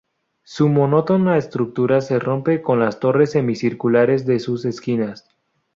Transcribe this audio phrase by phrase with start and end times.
[0.41, 5.29] Su monótona estructura se rompe con las torres semicirculares de sus esquinas.